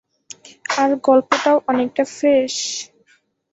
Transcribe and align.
আর 0.77 0.89
গল্পটাও 1.07 1.57
অনেকটা 1.67 2.03
ফ্রেশ। 2.15 2.55